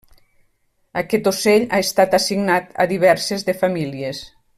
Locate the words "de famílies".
3.51-4.23